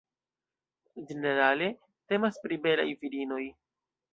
[1.09, 1.67] Ĝenerale
[2.13, 3.43] temas pri belaj virinoj.